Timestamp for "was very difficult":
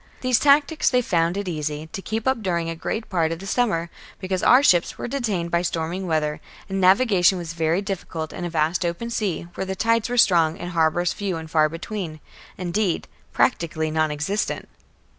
7.37-8.33